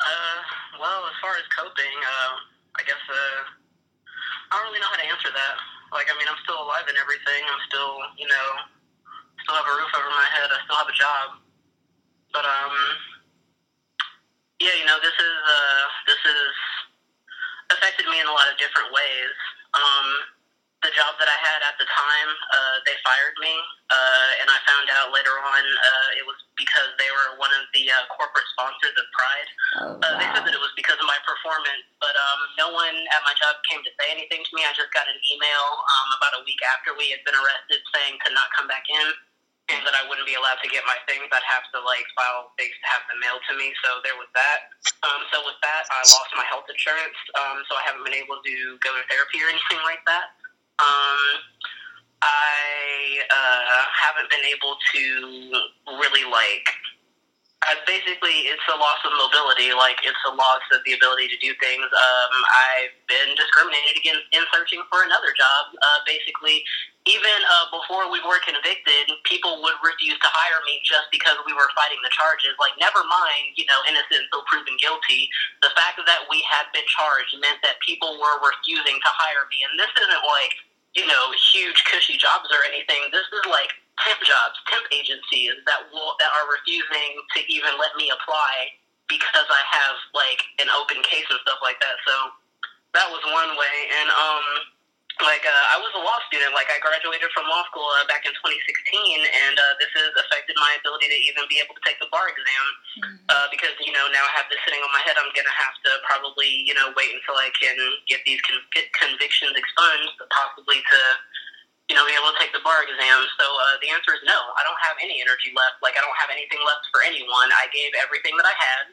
[0.00, 0.38] Uh,
[0.80, 2.32] well, as far as coping, uh,
[2.78, 3.40] I guess uh,
[4.50, 5.54] I don't really know how to answer that.
[5.92, 7.42] Like, I mean, I'm still alive and everything.
[7.46, 8.46] I'm still, you know,
[9.44, 10.48] still have a roof over my head.
[10.50, 11.26] I still have a job.
[12.30, 12.74] But um,
[14.62, 16.54] yeah, you know, this is uh, this is
[17.74, 19.34] affected me in a lot of different ways.
[19.74, 20.06] Um,
[20.80, 23.52] the job that I had at the time, uh, they fired me,
[23.92, 27.68] uh, and I found out later on uh, it was because they were one of
[27.76, 29.50] the uh, corporate sponsors of Pride.
[29.76, 30.00] Oh, wow.
[30.00, 33.20] uh, they said that it was because of my performance, but um, no one at
[33.28, 34.64] my job came to say anything to me.
[34.64, 38.16] I just got an email um, about a week after we had been arrested saying
[38.24, 39.12] to not come back in
[39.74, 41.26] and that I wouldn't be allowed to get my things.
[41.30, 43.70] I'd have to like file things to have them mailed to me.
[43.82, 44.74] So there was that.
[45.06, 47.16] Um, so with that, I lost my health insurance.
[47.38, 50.34] Um, so I haven't been able to go to therapy or anything like that.
[50.82, 51.20] Um,
[52.20, 55.04] I uh, haven't been able to
[55.96, 56.68] really like
[57.60, 59.76] uh, basically, it's a loss of mobility.
[59.76, 61.84] Like it's a loss of the ability to do things.
[61.84, 62.32] Um,
[62.72, 65.76] I've been discriminated against in searching for another job.
[65.76, 66.64] Uh, basically,
[67.04, 71.52] even uh, before we were convicted, people would refuse to hire me just because we
[71.52, 72.56] were fighting the charges.
[72.56, 75.28] Like, never mind, you know, innocent until proven guilty.
[75.60, 79.68] The fact that we had been charged meant that people were refusing to hire me,
[79.68, 80.56] and this isn't like
[80.96, 83.12] you know huge cushy jobs or anything.
[83.12, 87.92] This is like temp jobs, temp agencies that will that are refusing to even let
[87.96, 88.74] me apply
[89.10, 91.96] because I have like an open case and stuff like that.
[92.06, 92.14] So
[92.94, 94.46] that was one way, and um,
[95.22, 96.56] like uh, I was a law student.
[96.56, 100.56] Like I graduated from law school uh, back in 2016, and uh, this has affected
[100.56, 102.66] my ability to even be able to take the bar exam
[103.02, 103.16] mm-hmm.
[103.28, 105.18] uh, because you know now I have this sitting on my head.
[105.18, 107.76] I'm gonna have to probably you know wait until I can
[108.08, 108.64] get these con-
[108.96, 111.00] convictions expunged, possibly to
[111.90, 113.18] you know, be able to take the bar exam.
[113.34, 114.38] So uh, the answer is no.
[114.54, 115.82] I don't have any energy left.
[115.82, 117.50] Like I don't have anything left for anyone.
[117.50, 118.84] I gave everything that I had,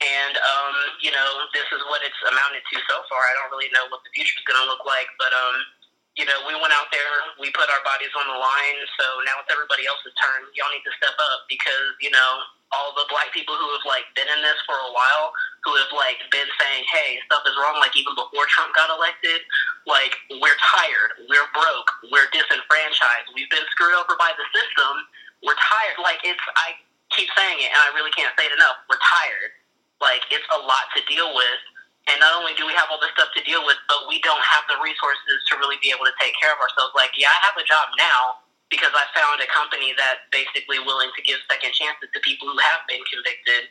[0.00, 3.20] and um, you know, this is what it's amounted to so far.
[3.20, 5.60] I don't really know what the future is going to look like, but um,
[6.16, 8.78] you know, we went out there, we put our bodies on the line.
[8.96, 10.48] So now it's everybody else's turn.
[10.56, 14.04] Y'all need to step up because you know all the black people who have like
[14.12, 15.32] been in this for a while,
[15.64, 19.40] who have like been saying, "Hey, stuff is wrong." Like even before Trump got elected,
[19.88, 24.92] like we're tired, we're broke, we're disenfranchised, we've been screwed over by the system.
[25.40, 26.02] We're tired.
[26.02, 26.76] Like it's, I
[27.14, 28.84] keep saying it, and I really can't say it enough.
[28.90, 29.52] We're tired.
[30.02, 31.62] Like it's a lot to deal with.
[32.08, 34.40] And not only do we have all this stuff to deal with, but we don't
[34.40, 36.96] have the resources to really be able to take care of ourselves.
[36.96, 41.08] Like, yeah, I have a job now, because I found a company that's basically willing
[41.16, 43.68] to give second chances to people who have been convicted.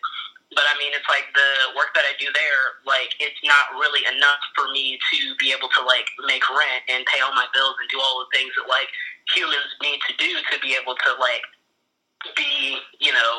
[0.56, 4.02] But I mean, it's like the work that I do there, like it's not really
[4.10, 7.78] enough for me to be able to like make rent and pay all my bills
[7.78, 8.90] and do all the things that like
[9.30, 11.46] humans need to do to be able to like
[12.34, 13.34] be, you know,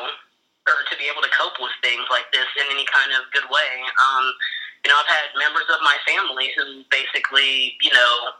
[0.69, 3.47] or to be able to cope with things like this in any kind of good
[3.49, 3.73] way.
[3.99, 4.25] Um,
[4.85, 8.37] you know, I've had members of my family who basically, you know,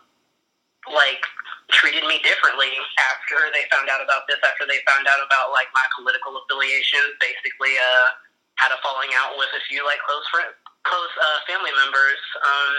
[0.93, 1.25] like
[1.71, 2.73] treated me differently
[3.12, 7.17] after they found out about this, after they found out about like my political affiliations,
[7.21, 8.13] basically uh
[8.58, 10.58] had a falling out with a few like close friends
[10.89, 12.73] close uh family members, um,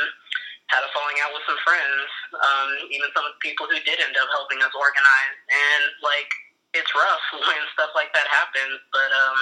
[0.72, 2.06] had a falling out with some friends,
[2.38, 6.30] um, even some of the people who did end up helping us organize and like
[6.74, 8.78] it's rough when stuff like that happens.
[8.94, 9.38] But um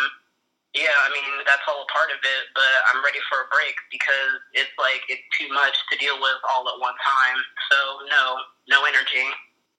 [0.74, 3.74] yeah, I mean, that's all a part of it, but I'm ready for a break
[3.90, 7.38] because it's like it's too much to deal with all at one time.
[7.72, 7.78] So
[8.10, 8.24] no,
[8.68, 9.24] no energy.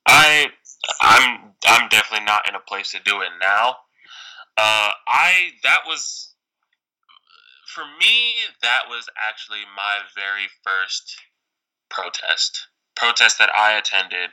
[0.07, 0.49] I
[1.01, 3.77] I'm I'm definitely not in a place to do it now.
[4.57, 6.33] Uh, I that was
[7.67, 11.21] for me that was actually my very first
[11.89, 14.31] protest protest that I attended.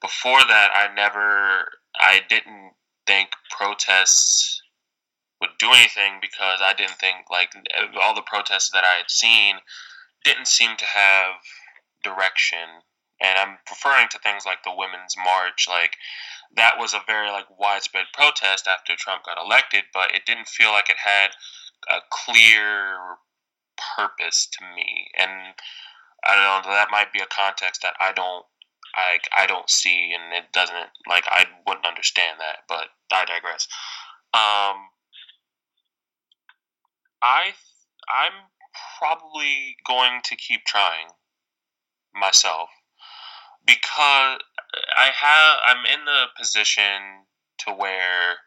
[0.00, 1.66] Before that, I never
[1.98, 2.72] I didn't
[3.06, 4.62] think protests
[5.40, 7.52] would do anything because I didn't think like
[8.00, 9.56] all the protests that I had seen
[10.24, 11.34] didn't seem to have
[12.02, 12.82] direction.
[13.20, 15.96] And I'm referring to things like the Women's March, like
[16.56, 20.70] that was a very like widespread protest after Trump got elected, but it didn't feel
[20.70, 21.30] like it had
[21.88, 23.16] a clear
[23.96, 25.08] purpose to me.
[25.18, 25.54] And
[26.24, 28.44] I don't know, that might be a context that I don't
[28.96, 32.64] I I don't see, and it doesn't like I wouldn't understand that.
[32.68, 33.68] But I digress.
[34.32, 34.88] Um,
[37.22, 37.52] I
[38.08, 38.32] I'm
[38.98, 41.08] probably going to keep trying
[42.14, 42.68] myself
[43.66, 44.38] because
[44.96, 47.26] I have I'm in the position
[47.58, 48.38] to where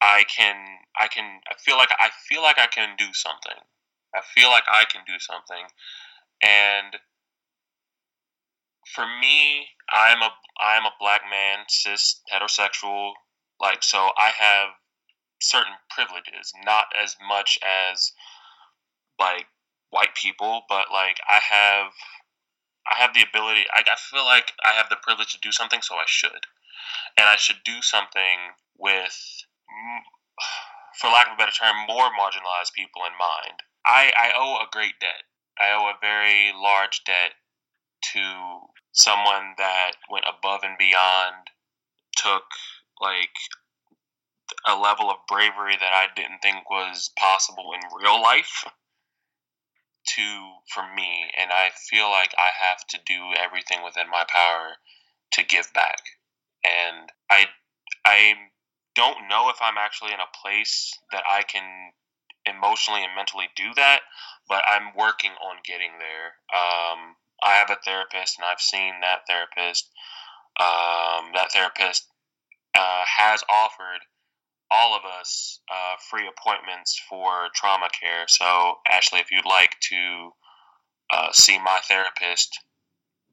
[0.00, 0.56] I can
[0.98, 3.62] I can I feel like I feel like I can do something.
[4.14, 5.66] I feel like I can do something.
[6.42, 6.96] And
[8.94, 10.30] for me, I'm a
[10.60, 13.12] I'm a black man, cis, heterosexual,
[13.60, 14.70] like so I have
[15.44, 18.12] certain privileges, not as much as
[19.18, 19.46] like
[19.90, 21.92] white people, but like I have
[22.90, 25.82] I have the ability I, I feel like I have the privilege to do something
[25.82, 26.46] so I should.
[27.16, 29.16] And I should do something with
[30.98, 33.62] for lack of a better term, more marginalized people in mind.
[33.86, 35.28] I, I owe a great debt.
[35.58, 37.32] I owe a very large debt
[38.12, 41.50] to someone that went above and beyond,
[42.16, 42.44] took
[43.00, 43.34] like
[44.66, 48.64] a level of bravery that I didn't think was possible in real life
[50.06, 54.76] to for me and I feel like I have to do everything within my power
[55.32, 56.00] to give back.
[56.64, 57.46] And I
[58.04, 58.34] I
[58.94, 61.92] don't know if I'm actually in a place that I can
[62.46, 64.00] emotionally and mentally do that,
[64.48, 66.36] but I'm working on getting there.
[66.52, 69.90] Um, I have a therapist, and I've seen that therapist.
[70.60, 72.06] Um, that therapist
[72.76, 74.00] uh, has offered
[74.70, 78.24] all of us uh, free appointments for trauma care.
[78.28, 80.30] So, Ashley, if you'd like to
[81.12, 82.60] uh, see my therapist,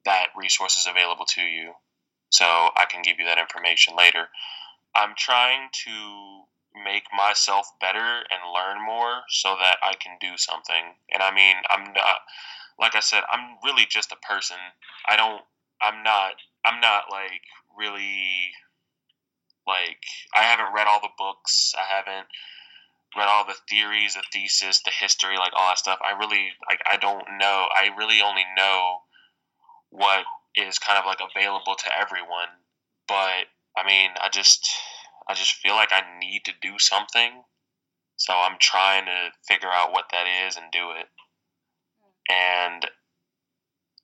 [0.04, 1.72] that resource is available to you.
[2.30, 4.28] So, I can give you that information later.
[4.94, 6.42] I'm trying to
[6.84, 7.98] make myself better
[8.30, 10.96] and learn more so that I can do something.
[11.12, 12.20] And I mean, I'm not
[12.78, 14.56] like I said, I'm really just a person.
[15.06, 15.42] I don't
[15.80, 16.32] I'm not
[16.64, 17.42] I'm not like
[17.76, 18.52] really
[19.66, 20.02] like
[20.34, 21.74] I haven't read all the books.
[21.76, 22.26] I haven't
[23.16, 25.98] read all the theories, the thesis, the history, like all that stuff.
[26.02, 27.68] I really like I don't know.
[27.74, 28.98] I really only know
[29.90, 30.24] what
[30.56, 32.48] is kind of like available to everyone.
[33.06, 33.46] But
[33.76, 34.68] I mean, I just
[35.28, 37.42] I just feel like I need to do something.
[38.16, 41.06] So I'm trying to figure out what that is and do it.
[42.30, 42.86] And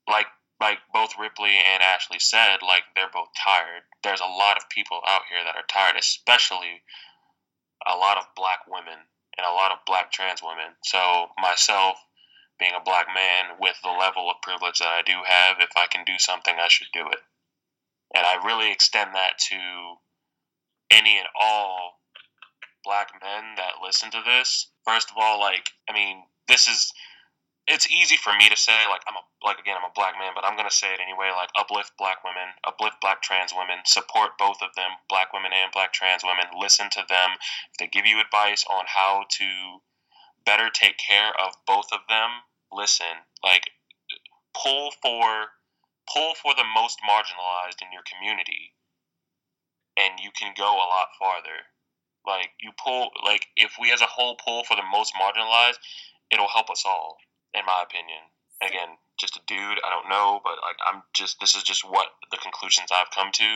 [0.09, 0.27] like
[0.61, 3.83] like both Wriply and Ashley said, like they're both tired.
[4.03, 6.83] There's a lot of people out here that are tired, especially
[7.87, 8.99] a lot of black women
[9.37, 10.75] and a lot of black trans women.
[10.83, 11.97] So myself
[12.59, 15.87] being a black man with the level of privilege that I do have, if I
[15.87, 17.21] can do something, I should do it.
[18.15, 19.57] And I really extend that to
[20.91, 22.01] any and all
[22.85, 24.71] black men that listen to this.
[24.85, 26.93] First of all, like, I mean, this is
[27.69, 30.33] it's easy for me to say like I'm a like again I'm a black man,
[30.35, 31.29] but I'm gonna say it anyway.
[31.37, 35.71] Like uplift black women, uplift black trans women, support both of them, black women and
[35.71, 36.49] black trans women.
[36.57, 37.37] Listen to them.
[37.71, 39.49] If they give you advice on how to
[40.49, 43.29] better take care of both of them, listen.
[43.45, 43.69] Like
[44.57, 45.53] pull for
[46.09, 48.73] pull for the most marginalized in your community,
[50.01, 51.69] and you can go a lot farther.
[52.27, 55.77] Like you pull like if we as a whole pull for the most marginalized,
[56.33, 57.19] it'll help us all
[57.55, 58.21] in my opinion.
[58.63, 59.79] Again, just a dude.
[59.85, 63.31] I don't know, but like I'm just this is just what the conclusions I've come
[63.33, 63.51] to,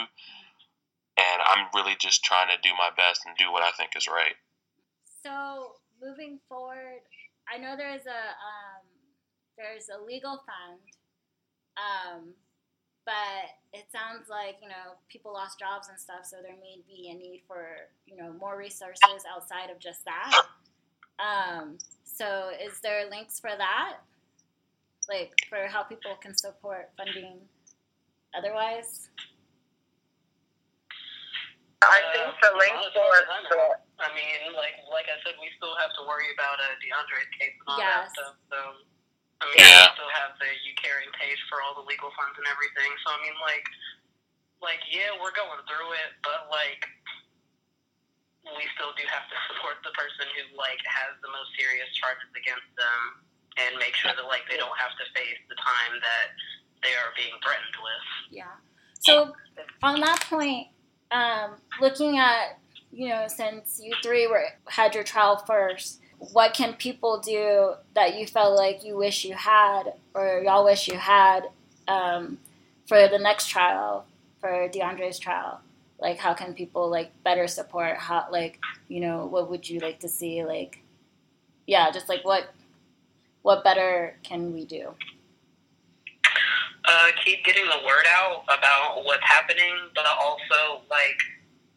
[1.18, 4.06] and I'm really just trying to do my best and do what I think is
[4.06, 4.38] right.
[5.22, 7.02] So moving forward,
[7.52, 8.86] I know there's a um,
[9.58, 10.80] there's a legal fund,
[11.78, 12.34] um,
[13.04, 17.10] but it sounds like you know people lost jobs and stuff, so there may be
[17.10, 20.46] a need for you know more resources outside of just that.
[21.18, 21.78] Um,
[22.22, 23.98] so, is there links for that?
[25.10, 27.42] Like for how people can support funding
[28.38, 29.10] otherwise?
[31.82, 33.18] I think the link for
[33.50, 33.58] the
[33.98, 37.58] I mean, like like I said, we still have to worry about uh, DeAndre's case
[37.58, 38.14] and all Yes.
[38.14, 38.36] that stuff.
[38.54, 38.58] So
[39.42, 39.90] I mean, Yeah.
[39.90, 42.90] we still have the YouCaring page for all the legal funds and everything.
[43.02, 43.66] So I mean, like,
[44.62, 46.86] like yeah, we're going through it, but like,
[48.44, 52.30] we still do have to support the person who like has the most serious charges
[52.34, 53.00] against them
[53.62, 56.34] and make sure that like they don't have to face the time that
[56.82, 58.06] they are being threatened with.
[58.34, 58.54] Yeah.
[58.98, 59.34] So
[59.82, 60.68] on that point,
[61.10, 62.58] um, looking at
[62.92, 68.18] you know, since you three were had your trial first, what can people do that
[68.18, 71.48] you felt like you wish you had, or y'all wish you had,
[71.88, 72.38] um,
[72.86, 74.04] for the next trial,
[74.40, 75.60] for DeAndre's trial?
[76.02, 77.96] Like, how can people like better support?
[77.96, 80.44] How like you know, what would you like to see?
[80.44, 80.82] Like,
[81.66, 82.52] yeah, just like what
[83.42, 84.94] what better can we do?
[86.84, 91.18] uh, keep getting the word out about what's happening, but also like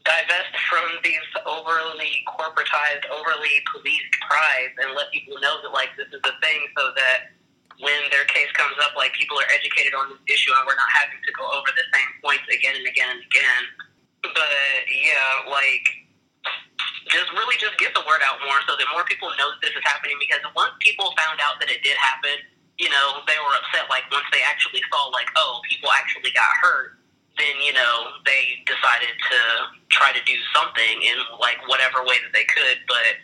[0.03, 6.09] divest from these overly corporatized, overly policed cries, and let people know that like this
[6.09, 7.33] is a thing, so that
[7.79, 10.89] when their case comes up, like people are educated on this issue, and we're not
[10.93, 13.63] having to go over the same points again and again and again.
[14.33, 15.85] But yeah, like
[17.11, 19.75] just really just get the word out more so that more people know that this
[19.77, 22.33] is happening because once people found out that it did happen
[22.81, 26.49] you know they were upset like once they actually saw like oh people actually got
[26.59, 26.97] hurt
[27.37, 29.39] then you know they decided to
[29.91, 32.79] try to do something in like whatever way that they could.
[32.87, 33.19] But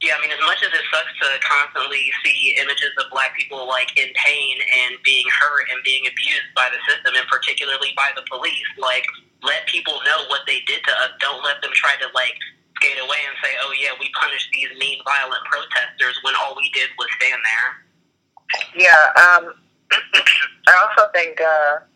[0.00, 3.68] yeah i mean as much as it sucks to constantly see images of black people
[3.68, 8.10] like in pain and being hurt and being abused by the system and particularly by
[8.18, 9.06] the police like
[9.42, 12.38] let people know what they did to us don't let them try to like
[12.82, 16.70] skate away and say, "Oh yeah, we punished these mean, violent protesters," when all we
[16.70, 17.70] did was stand there.
[18.74, 19.54] Yeah, um,
[20.68, 21.86] I also think uh,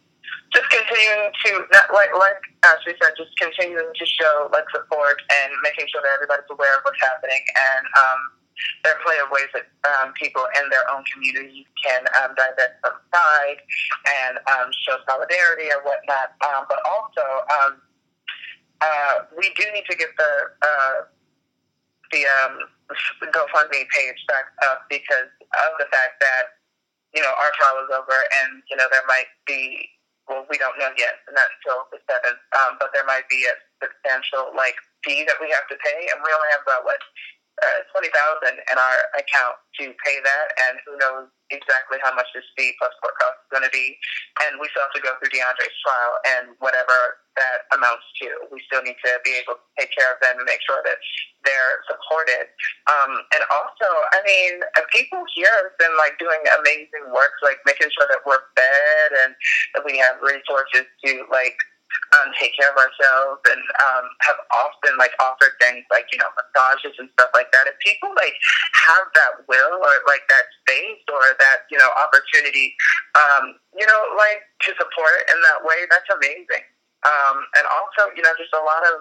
[0.54, 5.50] just continuing to not like like Ashley said, just continuing to show like support and
[5.62, 8.20] making sure that everybody's aware of what's happening, and um,
[8.84, 12.80] there are plenty of ways that um, people in their own communities can um, divest
[12.80, 13.60] from pride
[14.24, 16.32] and um, show solidarity or whatnot.
[16.40, 17.72] Um, but also, um,
[18.80, 20.32] uh, we do need to get the
[20.62, 20.96] uh,
[22.12, 22.64] the um,
[23.32, 26.60] GoFundMe page back up because of the fact that
[27.14, 29.88] you know our trial is over and you know there might be
[30.28, 33.54] well we don't know yet not until the seventh um, but there might be a
[33.82, 37.00] substantial like fee that we have to pay and we only have about what
[37.62, 42.26] uh, twenty thousand in our account to pay that and who knows exactly how much
[42.34, 43.96] this fee plus court cost is going to be
[44.44, 48.28] and we still have to go through DeAndre's trial and whatever that amounts to.
[48.52, 50.98] We still need to be able to take care of them and make sure that
[51.44, 52.48] they're supported.
[52.88, 57.92] Um, and also, I mean, people here have been like doing amazing work, like making
[57.92, 59.32] sure that we're fed and
[59.76, 61.56] that we have resources to like
[62.18, 66.30] um, take care of ourselves and um, have often like offered things like you know
[66.34, 67.68] massages and stuff like that.
[67.68, 68.34] If people like
[68.88, 72.76] have that will or like that space or that you know opportunity,
[73.16, 76.64] um, you know, like to support in that way, that's amazing.
[77.04, 78.98] Um, and also, you know, just a lot of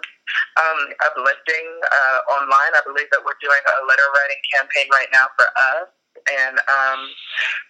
[0.62, 0.80] um,
[1.10, 2.72] uplifting uh, online.
[2.78, 5.89] I believe that we're doing a letter writing campaign right now for us,
[6.30, 7.02] and um,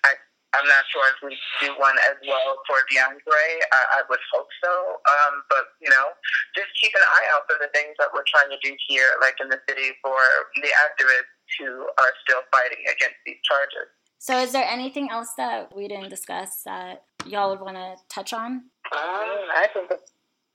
[0.04, 0.12] I,
[0.56, 3.46] I'm not sure if we do one as well for DeAndre.
[3.72, 6.16] I, I would hope so, um, but you know,
[6.56, 9.36] just keep an eye out for the things that we're trying to do here, like
[9.42, 10.18] in the city, for
[10.56, 13.92] the activists who are still fighting against these charges.
[14.18, 18.34] So, is there anything else that we didn't discuss that y'all would want to touch
[18.34, 18.52] on?
[18.52, 19.92] Um, I think,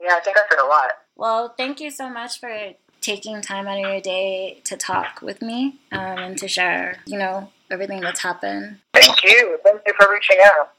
[0.00, 0.90] yeah, I think I said a lot.
[1.16, 5.42] Well, thank you so much for taking time out of your day to talk with
[5.42, 8.78] me um, and to share, you know, everything that's happened.
[8.92, 9.58] Thank you.
[9.64, 10.72] Thank you for reaching out.